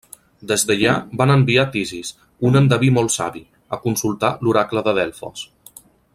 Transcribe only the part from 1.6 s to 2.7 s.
Tisis, un